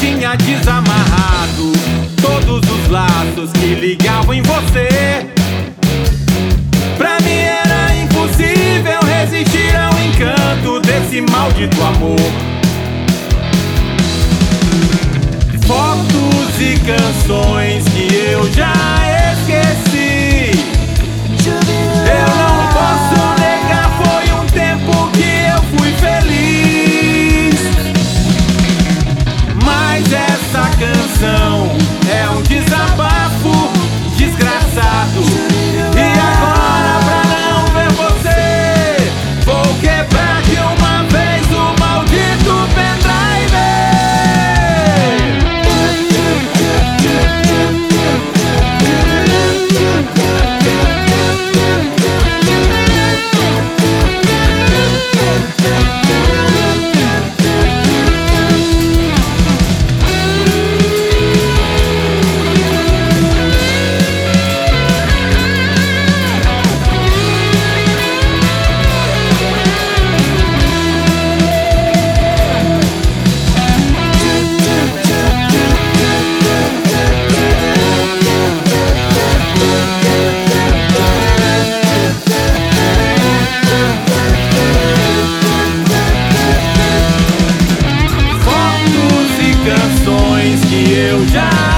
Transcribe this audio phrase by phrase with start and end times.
[0.00, 1.72] tinha desamarrado
[2.20, 5.26] todos os laços que ligavam em você.
[6.96, 12.16] Pra mim era impossível resistir ao encanto desse maldito amor.
[15.66, 18.77] Fotos e canções que eu já
[91.08, 91.77] eu já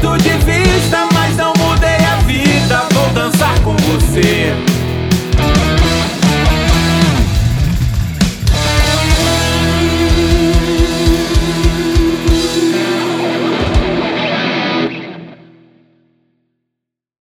[0.00, 0.57] ponto de vista,